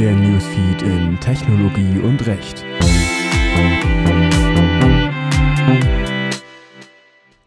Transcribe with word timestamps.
der 0.00 0.14
Newsfeed 0.14 0.80
in 0.80 1.20
Technologie 1.20 1.98
und 1.98 2.26
Recht. 2.26 2.64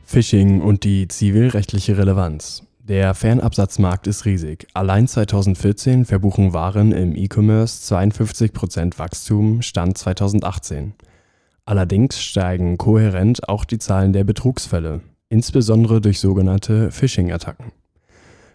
Phishing 0.04 0.62
und 0.62 0.84
die 0.84 1.08
zivilrechtliche 1.08 1.98
Relevanz. 1.98 2.62
Der 2.78 3.16
Fernabsatzmarkt 3.16 4.06
ist 4.06 4.26
riesig. 4.26 4.68
Allein 4.76 5.08
2014 5.08 6.06
verbuchen 6.06 6.54
Waren 6.54 6.92
im 6.92 7.16
E-Commerce 7.16 7.92
52% 7.96 9.00
Wachstum, 9.00 9.64
Stand 9.64 9.98
2018. 9.98 10.94
Allerdings 11.66 12.22
steigen 12.22 12.78
kohärent 12.78 13.50
auch 13.50 13.66
die 13.66 13.80
Zahlen 13.80 14.14
der 14.14 14.26
Betrugsfälle, 14.26 15.02
insbesondere 15.28 16.02
durch 16.02 16.20
sogenannte 16.20 16.92
Phishing-Attacken. 16.92 17.72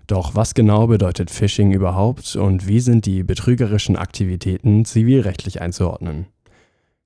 Doch 0.09 0.35
was 0.35 0.55
genau 0.55 0.87
bedeutet 0.87 1.31
Phishing 1.31 1.71
überhaupt 1.71 2.35
und 2.35 2.67
wie 2.67 2.81
sind 2.81 3.05
die 3.05 3.23
betrügerischen 3.23 3.95
Aktivitäten 3.95 4.87
zivilrechtlich 4.87 5.61
einzuordnen? 5.61 6.27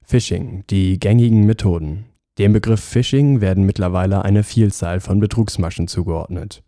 Phishing, 0.04 0.62
die 0.70 1.00
gängigen 1.00 1.44
Methoden. 1.44 2.04
Dem 2.38 2.52
Begriff 2.52 2.80
Phishing 2.80 3.40
werden 3.40 3.66
mittlerweile 3.66 4.24
eine 4.24 4.44
Vielzahl 4.44 5.00
von 5.00 5.18
Betrugsmaschen 5.18 5.88
zugeordnet. 5.88 6.62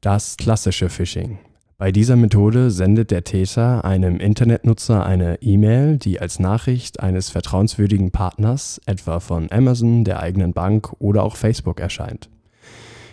Das 0.00 0.38
klassische 0.38 0.88
Phishing. 0.88 1.38
Bei 1.76 1.92
dieser 1.92 2.16
Methode 2.16 2.70
sendet 2.70 3.10
der 3.10 3.24
Täter 3.24 3.84
einem 3.84 4.20
Internetnutzer 4.20 5.04
eine 5.04 5.42
E-Mail, 5.42 5.98
die 5.98 6.18
als 6.18 6.38
Nachricht 6.38 7.00
eines 7.00 7.28
vertrauenswürdigen 7.28 8.10
Partners, 8.10 8.80
etwa 8.86 9.20
von 9.20 9.52
Amazon, 9.52 10.04
der 10.04 10.20
eigenen 10.20 10.54
Bank 10.54 10.94
oder 10.98 11.24
auch 11.24 11.36
Facebook 11.36 11.78
erscheint. 11.78 12.30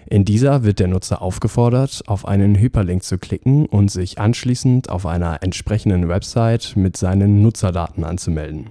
In 0.07 0.23
dieser 0.23 0.63
wird 0.63 0.79
der 0.79 0.87
Nutzer 0.87 1.21
aufgefordert, 1.21 2.03
auf 2.05 2.27
einen 2.27 2.55
Hyperlink 2.55 3.03
zu 3.03 3.17
klicken 3.17 3.65
und 3.65 3.89
sich 3.89 4.19
anschließend 4.19 4.89
auf 4.89 5.05
einer 5.05 5.41
entsprechenden 5.41 6.07
Website 6.07 6.73
mit 6.75 6.95
seinen 6.95 7.41
Nutzerdaten 7.41 8.03
anzumelden. 8.03 8.69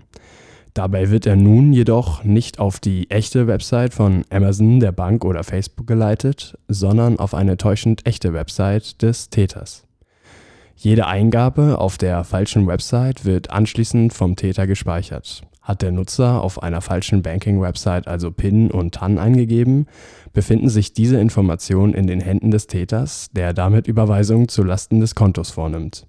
Dabei 0.75 1.11
wird 1.11 1.27
er 1.27 1.37
nun 1.37 1.73
jedoch 1.73 2.25
nicht 2.25 2.59
auf 2.59 2.81
die 2.81 3.11
echte 3.11 3.47
Website 3.47 3.95
von 3.95 4.25
Amazon, 4.31 4.81
der 4.81 4.93
Bank 4.93 5.25
oder 5.25 5.45
Facebook 5.45 5.87
geleitet, 5.87 6.59
sondern 6.69 7.19
auf 7.19 7.35
eine 7.35 7.57
täuschend 7.57 8.07
echte 8.07 8.33
Website 8.33 9.01
des 9.03 9.31
Täters. 9.31 9.85
Jede 10.77 11.07
Eingabe 11.07 11.79
auf 11.79 11.97
der 11.97 12.25
falschen 12.25 12.67
Website 12.67 13.25
wird 13.25 13.51
anschließend 13.51 14.13
vom 14.13 14.35
Täter 14.35 14.67
gespeichert. 14.67 15.43
Hat 15.65 15.81
der 15.81 15.93
Nutzer 15.93 16.43
auf 16.43 16.63
einer 16.63 16.83
falschen 16.83 17.23
Banking-Website 17.23 18.07
also 18.07 18.31
PIN 18.31 18.71
und 18.71 18.95
TAN 18.95 19.19
eingegeben, 19.19 19.87
befinden 20.35 20.69
sich 20.69 20.93
diese 20.93 21.19
Informationen 21.19 21.95
in 21.95 22.07
den 22.07 22.21
Händen 22.21 22.51
des 22.51 22.67
Täters, 22.67 23.31
der 23.33 23.55
damit 23.55 23.89
Überweisungen 23.89 24.49
zu 24.49 24.63
Lasten 24.63 25.01
des 25.01 25.15
Kontos 25.15 25.51
vornimmt. 25.51 26.07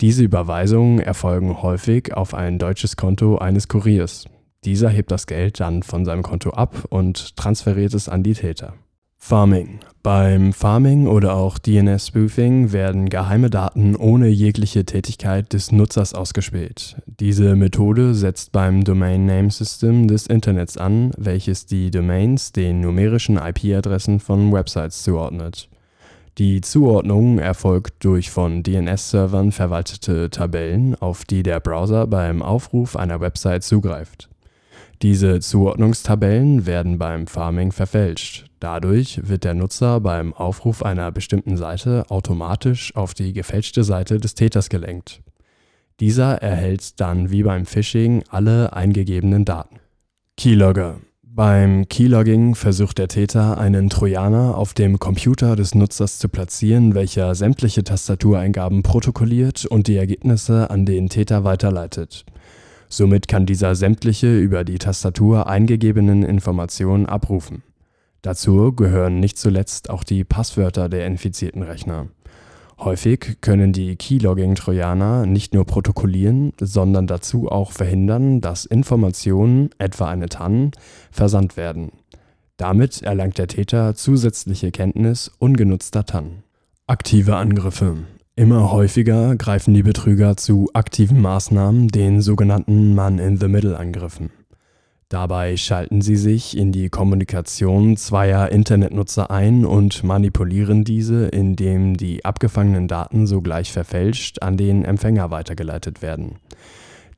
Diese 0.00 0.22
Überweisungen 0.22 1.00
erfolgen 1.00 1.62
häufig 1.62 2.14
auf 2.14 2.32
ein 2.32 2.60
deutsches 2.60 2.96
Konto 2.96 3.38
eines 3.38 3.66
Kuriers. 3.66 4.26
Dieser 4.64 4.88
hebt 4.88 5.10
das 5.10 5.26
Geld 5.26 5.58
dann 5.58 5.82
von 5.82 6.04
seinem 6.04 6.22
Konto 6.22 6.50
ab 6.50 6.84
und 6.88 7.36
transferiert 7.36 7.92
es 7.92 8.08
an 8.08 8.22
die 8.22 8.34
Täter. 8.34 8.74
Farming. 9.28 9.80
Beim 10.04 10.52
Farming 10.52 11.08
oder 11.08 11.34
auch 11.34 11.58
DNS-Spoofing 11.58 12.70
werden 12.70 13.08
geheime 13.08 13.50
Daten 13.50 13.96
ohne 13.96 14.28
jegliche 14.28 14.84
Tätigkeit 14.84 15.52
des 15.52 15.72
Nutzers 15.72 16.14
ausgespäht. 16.14 16.94
Diese 17.06 17.56
Methode 17.56 18.14
setzt 18.14 18.52
beim 18.52 18.84
Domain 18.84 19.26
Name 19.26 19.50
System 19.50 20.06
des 20.06 20.28
Internets 20.28 20.76
an, 20.76 21.10
welches 21.16 21.66
die 21.66 21.90
Domains 21.90 22.52
den 22.52 22.80
numerischen 22.80 23.36
IP-Adressen 23.36 24.20
von 24.20 24.52
Websites 24.52 25.02
zuordnet. 25.02 25.68
Die 26.38 26.60
Zuordnung 26.60 27.40
erfolgt 27.40 28.04
durch 28.04 28.30
von 28.30 28.62
DNS-Servern 28.62 29.50
verwaltete 29.50 30.30
Tabellen, 30.30 30.94
auf 30.94 31.24
die 31.24 31.42
der 31.42 31.58
Browser 31.58 32.06
beim 32.06 32.42
Aufruf 32.42 32.94
einer 32.94 33.20
Website 33.20 33.64
zugreift. 33.64 34.28
Diese 35.02 35.40
Zuordnungstabellen 35.40 36.64
werden 36.64 36.98
beim 36.98 37.26
Farming 37.26 37.70
verfälscht. 37.70 38.46
Dadurch 38.60 39.20
wird 39.28 39.44
der 39.44 39.52
Nutzer 39.52 40.00
beim 40.00 40.32
Aufruf 40.32 40.82
einer 40.82 41.12
bestimmten 41.12 41.58
Seite 41.58 42.04
automatisch 42.08 42.96
auf 42.96 43.12
die 43.12 43.34
gefälschte 43.34 43.84
Seite 43.84 44.18
des 44.18 44.34
Täters 44.34 44.70
gelenkt. 44.70 45.20
Dieser 46.00 46.42
erhält 46.42 47.00
dann 47.00 47.30
wie 47.30 47.42
beim 47.42 47.66
Phishing 47.66 48.22
alle 48.30 48.72
eingegebenen 48.72 49.44
Daten. 49.44 49.76
Keylogger. 50.36 50.96
Beim 51.22 51.86
Keylogging 51.86 52.54
versucht 52.54 52.96
der 52.96 53.08
Täter, 53.08 53.58
einen 53.58 53.90
Trojaner 53.90 54.56
auf 54.56 54.72
dem 54.72 54.98
Computer 54.98 55.54
des 55.54 55.74
Nutzers 55.74 56.18
zu 56.18 56.30
platzieren, 56.30 56.94
welcher 56.94 57.34
sämtliche 57.34 57.84
Tastatureingaben 57.84 58.82
protokolliert 58.82 59.66
und 59.66 59.86
die 59.86 59.96
Ergebnisse 59.96 60.70
an 60.70 60.86
den 60.86 61.10
Täter 61.10 61.44
weiterleitet. 61.44 62.24
Somit 62.88 63.28
kann 63.28 63.46
dieser 63.46 63.74
sämtliche 63.74 64.38
über 64.38 64.64
die 64.64 64.78
Tastatur 64.78 65.48
eingegebenen 65.48 66.22
Informationen 66.22 67.06
abrufen. 67.06 67.62
Dazu 68.22 68.72
gehören 68.72 69.20
nicht 69.20 69.38
zuletzt 69.38 69.90
auch 69.90 70.04
die 70.04 70.24
Passwörter 70.24 70.88
der 70.88 71.06
infizierten 71.06 71.62
Rechner. 71.62 72.08
Häufig 72.78 73.38
können 73.40 73.72
die 73.72 73.96
Keylogging-Trojaner 73.96 75.24
nicht 75.24 75.54
nur 75.54 75.64
protokollieren, 75.64 76.52
sondern 76.60 77.06
dazu 77.06 77.48
auch 77.48 77.72
verhindern, 77.72 78.40
dass 78.40 78.66
Informationen, 78.66 79.70
etwa 79.78 80.08
eine 80.08 80.28
TAN, 80.28 80.72
versandt 81.10 81.56
werden. 81.56 81.92
Damit 82.58 83.02
erlangt 83.02 83.38
der 83.38 83.48
Täter 83.48 83.94
zusätzliche 83.94 84.72
Kenntnis 84.72 85.30
ungenutzter 85.38 86.04
TAN. 86.04 86.42
Aktive 86.86 87.36
Angriffe 87.36 87.96
Immer 88.38 88.70
häufiger 88.70 89.34
greifen 89.34 89.72
die 89.72 89.82
Betrüger 89.82 90.36
zu 90.36 90.68
aktiven 90.74 91.22
Maßnahmen, 91.22 91.88
den 91.88 92.20
sogenannten 92.20 92.94
Man-in-the-Middle-Angriffen. 92.94 94.28
Dabei 95.08 95.56
schalten 95.56 96.02
sie 96.02 96.16
sich 96.16 96.54
in 96.54 96.70
die 96.70 96.90
Kommunikation 96.90 97.96
zweier 97.96 98.52
Internetnutzer 98.52 99.30
ein 99.30 99.64
und 99.64 100.04
manipulieren 100.04 100.84
diese, 100.84 101.28
indem 101.28 101.96
die 101.96 102.26
abgefangenen 102.26 102.88
Daten 102.88 103.26
sogleich 103.26 103.72
verfälscht 103.72 104.42
an 104.42 104.58
den 104.58 104.84
Empfänger 104.84 105.30
weitergeleitet 105.30 106.02
werden. 106.02 106.36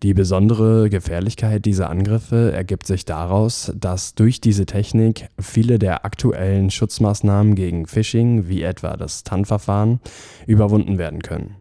Die 0.05 0.15
besondere 0.15 0.91
Gefährlichkeit 0.91 1.65
dieser 1.65 1.91
Angriffe 1.91 2.53
ergibt 2.53 2.87
sich 2.87 3.05
daraus, 3.05 3.73
dass 3.75 4.15
durch 4.15 4.41
diese 4.41 4.65
Technik 4.65 5.29
viele 5.41 5.81
der 5.81 6.05
aktuellen 6.05 6.71
Schutzmaßnahmen 6.71 7.57
gegen 7.57 7.87
Phishing, 7.87 8.47
wie 8.47 8.63
etwa 8.63 8.97
das 8.97 9.25
TAN-Verfahren, 9.25 9.99
überwunden 10.47 10.99
werden 10.99 11.23
können. 11.23 11.57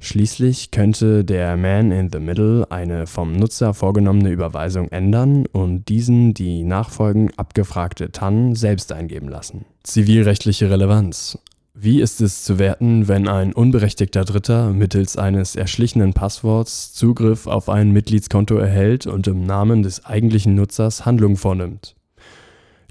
Schließlich 0.00 0.72
könnte 0.72 1.24
der 1.24 1.56
Man 1.56 1.92
in 1.92 2.10
the 2.10 2.18
Middle 2.18 2.66
eine 2.70 3.06
vom 3.06 3.36
Nutzer 3.36 3.72
vorgenommene 3.72 4.30
Überweisung 4.30 4.88
ändern 4.88 5.46
und 5.46 5.88
diesen 5.90 6.34
die 6.34 6.64
nachfolgend 6.64 7.38
abgefragte 7.38 8.10
TAN 8.10 8.56
selbst 8.56 8.92
eingeben 8.92 9.28
lassen. 9.28 9.66
Zivilrechtliche 9.84 10.70
Relevanz 10.70 11.38
wie 11.74 12.00
ist 12.00 12.20
es 12.20 12.44
zu 12.44 12.58
werten, 12.58 13.08
wenn 13.08 13.28
ein 13.28 13.52
unberechtigter 13.52 14.24
Dritter 14.24 14.72
mittels 14.72 15.16
eines 15.16 15.56
erschlichenen 15.56 16.12
Passworts 16.12 16.92
Zugriff 16.92 17.46
auf 17.46 17.68
ein 17.68 17.92
Mitgliedskonto 17.92 18.56
erhält 18.56 19.06
und 19.06 19.26
im 19.28 19.44
Namen 19.44 19.82
des 19.82 20.04
eigentlichen 20.04 20.54
Nutzers 20.54 21.06
Handlungen 21.06 21.36
vornimmt? 21.36 21.94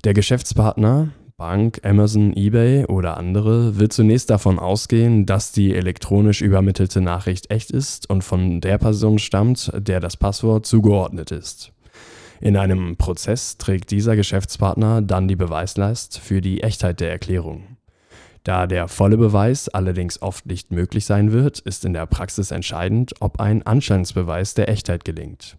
Der 0.06 0.14
Geschäftspartner, 0.14 1.10
Bank, 1.36 1.82
Amazon, 1.84 2.36
eBay 2.36 2.86
oder 2.86 3.18
andere 3.18 3.78
wird 3.78 3.94
zunächst 3.94 4.30
davon 4.30 4.60
ausgehen, 4.60 5.26
dass 5.26 5.52
die 5.52 5.76
elektronisch 5.76 6.42
übermittelte 6.42 7.02
Nachricht 7.02 7.52
echt 7.52 7.72
ist 7.72 8.10
und 8.10 8.24
von 8.24 8.62
der 8.62 8.78
Person 8.78 9.20
stammt, 9.20 9.72
der 9.76 10.00
das 10.00 10.18
Passwort 10.18 10.66
zugeordnet 10.66 11.32
ist. 11.32 11.74
In 12.42 12.56
einem 12.56 12.96
Prozess 12.96 13.58
trägt 13.58 13.92
dieser 13.92 14.16
Geschäftspartner 14.16 15.02
dann 15.02 15.28
die 15.28 15.36
Beweislast 15.36 16.18
für 16.20 16.40
die 16.40 16.64
Echtheit 16.64 17.02
der 17.02 17.12
Erklärung. 17.12 17.79
Da 18.44 18.68
der 18.68 18.88
volle 18.88 19.18
Beweis 19.18 19.70
allerdings 19.70 20.22
oft 20.22 20.46
nicht 20.46 20.72
möglich 20.72 21.06
sein 21.06 21.32
wird, 21.32 21.60
ist 21.60 21.86
in 21.86 21.94
der 21.94 22.06
Praxis 22.06 22.52
entscheidend, 22.52 23.14
ob 23.20 23.40
ein 23.40 23.66
Anscheinsbeweis 23.66 24.54
der 24.54 24.70
Echtheit 24.70 25.06
gelingt. 25.06 25.58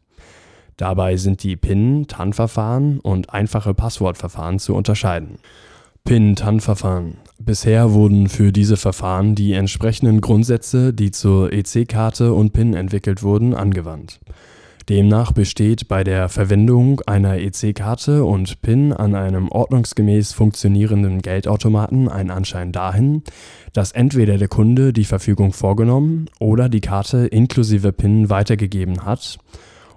Dabei 0.76 1.18
sind 1.18 1.42
die 1.42 1.56
PIN-TAN-Verfahren 1.56 3.00
und 3.00 3.34
einfache 3.34 3.74
Passwortverfahren 3.74 4.58
zu 4.58 4.74
unterscheiden. 4.74 5.38
PIN-TAN-Verfahren. 6.04 7.18
Bisher 7.38 7.92
wurden 7.92 8.28
für 8.28 8.50
diese 8.50 8.78
Verfahren 8.78 9.34
die 9.34 9.52
entsprechenden 9.52 10.22
Grundsätze, 10.22 10.94
die 10.94 11.10
zur 11.10 11.52
EC-Karte 11.52 12.32
und 12.32 12.52
PIN 12.52 12.72
entwickelt 12.72 13.22
wurden, 13.22 13.54
angewandt. 13.54 14.20
Demnach 14.90 15.30
besteht 15.30 15.86
bei 15.86 16.02
der 16.02 16.28
Verwendung 16.28 17.00
einer 17.06 17.38
EC-Karte 17.38 18.24
und 18.24 18.60
PIN 18.60 18.92
an 18.92 19.14
einem 19.14 19.48
ordnungsgemäß 19.48 20.32
funktionierenden 20.32 21.22
Geldautomaten 21.22 22.08
ein 22.08 22.32
Anschein 22.32 22.72
dahin, 22.72 23.22
dass 23.72 23.92
entweder 23.92 24.36
der 24.36 24.48
Kunde 24.48 24.92
die 24.92 25.04
Verfügung 25.04 25.52
vorgenommen 25.52 26.26
oder 26.40 26.68
die 26.68 26.80
Karte 26.80 27.28
inklusive 27.28 27.92
PIN 27.92 28.30
weitergegeben 28.30 29.04
hat 29.04 29.38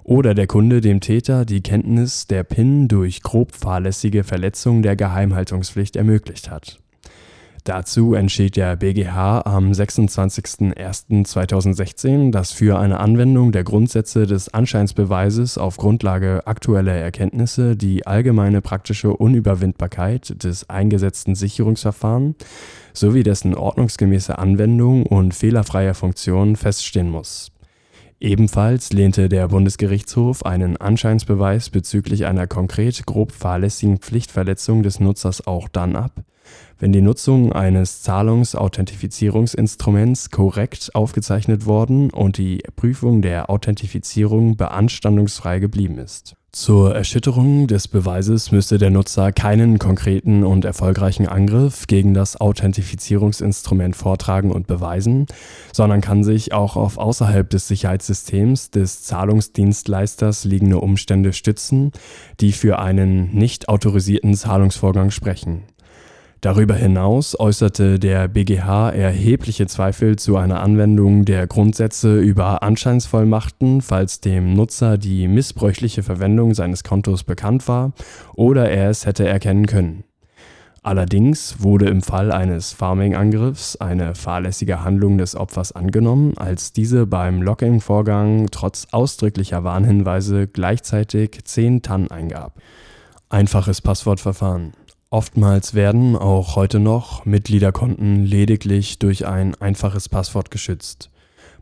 oder 0.03 0.35
der 0.35 0.45
Kunde 0.45 0.79
dem 0.79 0.99
Täter 0.99 1.43
die 1.43 1.61
Kenntnis 1.61 2.27
der 2.27 2.43
PIN 2.43 2.87
durch 2.87 3.23
grob 3.23 3.51
fahrlässige 3.55 4.23
Verletzung 4.23 4.83
der 4.83 4.95
Geheimhaltungspflicht 4.95 5.95
ermöglicht 5.95 6.51
hat 6.51 6.82
Dazu 7.63 8.13
entschied 8.13 8.57
der 8.57 8.75
BGH 8.75 9.43
am 9.45 9.71
26.01.2016, 9.71 12.29
dass 12.29 12.51
für 12.51 12.77
eine 12.77 12.99
Anwendung 12.99 13.53
der 13.53 13.63
Grundsätze 13.63 14.27
des 14.27 14.53
Anscheinsbeweises 14.53 15.57
auf 15.57 15.77
Grundlage 15.77 16.45
aktueller 16.45 16.91
Erkenntnisse 16.91 17.77
die 17.77 18.05
allgemeine 18.05 18.61
praktische 18.61 19.15
Unüberwindbarkeit 19.15 20.43
des 20.43 20.69
eingesetzten 20.69 21.35
Sicherungsverfahrens 21.35 22.35
sowie 22.91 23.23
dessen 23.23 23.55
ordnungsgemäße 23.55 24.37
Anwendung 24.37 25.05
und 25.05 25.33
fehlerfreie 25.33 25.93
Funktion 25.93 26.57
feststehen 26.57 27.09
muss. 27.09 27.52
Ebenfalls 28.23 28.93
lehnte 28.93 29.27
der 29.27 29.49
Bundesgerichtshof 29.49 30.45
einen 30.45 30.77
Anscheinsbeweis 30.77 31.69
bezüglich 31.69 32.25
einer 32.25 32.47
konkret 32.47 33.05
grob 33.05 33.33
fahrlässigen 33.33 33.97
Pflichtverletzung 33.97 34.81
des 34.81 35.01
Nutzers 35.01 35.45
auch 35.45 35.67
dann 35.67 35.97
ab 35.97 36.23
wenn 36.79 36.91
die 36.91 37.01
Nutzung 37.01 37.53
eines 37.53 38.01
Zahlungsauthentifizierungsinstruments 38.01 40.31
korrekt 40.31 40.89
aufgezeichnet 40.93 41.65
worden 41.65 42.09
und 42.09 42.37
die 42.37 42.61
Prüfung 42.75 43.21
der 43.21 43.49
Authentifizierung 43.49 44.57
beanstandungsfrei 44.57 45.59
geblieben 45.59 45.97
ist. 45.97 46.35
Zur 46.55 46.93
Erschütterung 46.93 47.65
des 47.65 47.87
Beweises 47.87 48.51
müsste 48.51 48.77
der 48.77 48.91
Nutzer 48.91 49.31
keinen 49.31 49.79
konkreten 49.79 50.43
und 50.43 50.65
erfolgreichen 50.65 51.27
Angriff 51.27 51.87
gegen 51.87 52.13
das 52.13 52.39
Authentifizierungsinstrument 52.39 53.95
vortragen 53.95 54.51
und 54.51 54.67
beweisen, 54.67 55.25
sondern 55.71 56.01
kann 56.01 56.23
sich 56.23 56.53
auch 56.53 56.75
auf 56.75 56.99
außerhalb 56.99 57.49
des 57.49 57.67
Sicherheitssystems 57.67 58.69
des 58.69 59.01
Zahlungsdienstleisters 59.01 60.45
liegende 60.45 60.77
Umstände 60.77 61.33
stützen, 61.33 61.91
die 62.39 62.51
für 62.51 62.77
einen 62.77 63.33
nicht 63.33 63.67
autorisierten 63.67 64.35
Zahlungsvorgang 64.35 65.09
sprechen 65.09 65.63
Darüber 66.43 66.75
hinaus 66.75 67.39
äußerte 67.39 67.99
der 67.99 68.27
BGH 68.27 68.89
erhebliche 68.89 69.65
Zweifel 69.65 70.17
zu 70.17 70.35
einer 70.35 70.59
Anwendung 70.59 71.23
der 71.23 71.47
Grundsätze 71.47 72.19
über 72.19 72.63
Anscheinsvollmachten, 72.63 73.81
falls 73.81 74.19
dem 74.19 74.53
Nutzer 74.53 74.97
die 74.97 75.29
missbräuchliche 75.29 76.03
Verwendung 76.03 76.53
seines 76.53 76.83
Kontos 76.83 77.23
bekannt 77.23 77.69
war 77.69 77.93
oder 78.35 78.69
er 78.69 78.89
es 78.89 79.05
hätte 79.05 79.25
erkennen 79.25 79.67
können. 79.67 80.03
Allerdings 80.81 81.63
wurde 81.63 81.85
im 81.85 82.01
Fall 82.01 82.29
eines 82.33 82.73
Farming-Angriffs 82.73 83.77
eine 83.77 84.13
fahrlässige 84.13 84.83
Handlung 84.83 85.17
des 85.17 85.37
Opfers 85.37 85.71
angenommen, 85.71 86.33
als 86.35 86.73
diese 86.73 87.07
beim 87.07 87.41
Locking-Vorgang 87.41 88.47
trotz 88.51 88.87
ausdrücklicher 88.91 89.63
Warnhinweise 89.63 90.47
gleichzeitig 90.47 91.45
10 91.45 91.83
TAN 91.83 92.11
eingab. 92.11 92.59
Einfaches 93.29 93.79
Passwortverfahren 93.81 94.73
Oftmals 95.13 95.75
werden, 95.75 96.15
auch 96.15 96.55
heute 96.55 96.79
noch, 96.79 97.23
Mitgliederkonten 97.23 98.25
lediglich 98.25 98.97
durch 98.97 99.27
ein 99.27 99.53
einfaches 99.53 100.09
Passwort 100.09 100.49
geschützt. 100.49 101.11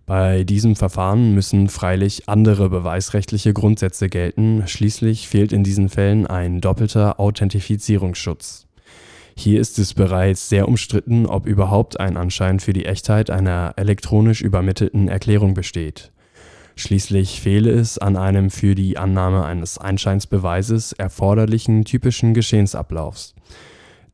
Bei 0.06 0.46
diesem 0.46 0.78
Verfahren 0.78 1.36
müssen 1.36 1.68
freilich 1.68 2.30
andere 2.30 2.70
beweisrechtliche 2.70 3.52
Grundsätze 3.52 4.08
gelten, 4.08 4.64
schließlich 4.68 5.28
fehlt 5.28 5.52
in 5.52 5.66
diesen 5.66 5.90
Fällen 5.90 6.26
ein 6.26 6.62
doppelter 6.62 7.20
Authentifizierungsschutz. 7.20 8.68
Hier 9.36 9.60
ist 9.60 9.80
es 9.80 9.96
bereits 9.96 10.48
sehr 10.48 10.70
umstritten, 10.70 11.26
ob 11.26 11.46
überhaupt 11.46 12.00
ein 12.00 12.16
Anschein 12.16 12.62
für 12.62 12.72
die 12.72 12.86
Echtheit 12.86 13.30
einer 13.30 13.74
elektronisch 13.76 14.40
übermittelten 14.42 15.10
Erklärung 15.10 15.56
besteht 15.56 16.14
Schließlich 16.76 17.42
fehle 17.42 17.72
es 17.72 17.98
an 17.98 18.18
einem 18.18 18.50
für 18.50 18.76
die 18.76 18.98
Annahme 18.98 19.46
eines 19.46 19.78
Einscheinsbeweises 19.78 20.94
erforderlichen 20.94 21.86
typischen 21.86 22.34
Geschehensablaufs. 22.34 23.36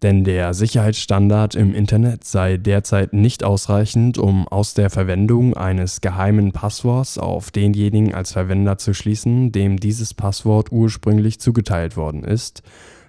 Denn 0.04 0.24
der 0.24 0.54
Sicherheitsstandard 0.54 1.56
im 1.56 1.74
Internet 1.74 2.24
sei 2.24 2.58
derzeit 2.58 3.14
nicht 3.14 3.44
ausreichend, 3.44 4.20
um 4.20 4.48
aus 4.48 4.76
der 4.76 4.92
Verwendung 4.92 5.56
eines 5.56 6.02
geheimen 6.02 6.52
Passworts 6.52 7.18
auf 7.18 7.50
denjenigen 7.50 8.14
als 8.14 8.34
Verwender 8.34 8.78
zu 8.78 8.94
schließen, 8.94 9.52
dem 9.52 9.80
dieses 9.80 10.14
Passwort 10.14 10.72
ursprünglich 10.72 11.40
zugeteilt 11.40 11.98
worden 11.98 12.24
ist, 12.24 12.62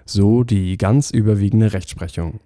so 0.05 0.43
die 0.43 0.77
ganz 0.77 1.11
überwiegende 1.11 1.73
Rechtsprechung 1.73 2.39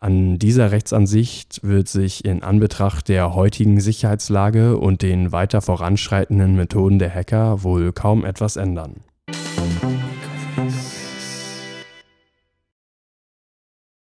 an 0.00 0.38
dieser 0.38 0.70
Rechtsansicht 0.70 1.60
wird 1.62 1.86
sich 1.86 2.24
in 2.24 2.42
Anbetracht 2.42 3.08
der 3.08 3.34
heutigen 3.34 3.80
Sicherheitslage 3.80 4.78
und 4.78 5.02
den 5.02 5.30
weiter 5.30 5.60
voranschreitenden 5.60 6.56
Methoden 6.56 6.98
der 6.98 7.14
Hacker 7.14 7.62
wohl 7.62 7.92
kaum 7.92 8.24
etwas 8.24 8.56
ändern 8.56 9.04